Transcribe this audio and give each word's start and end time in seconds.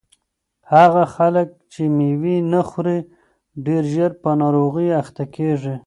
هغه 0.73 1.03
خلک 1.15 1.47
چې 1.71 1.81
مېوې 1.97 2.37
نه 2.51 2.61
خوري 2.69 2.99
ډېر 3.65 3.83
ژر 3.93 4.11
په 4.21 4.29
ناروغیو 4.41 4.97
اخته 5.03 5.23
کیږي. 5.35 5.75